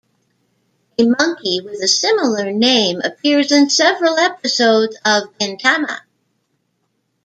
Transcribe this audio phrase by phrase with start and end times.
[0.97, 5.99] A monkey with a similar name appears in several episodes of "Gintama'".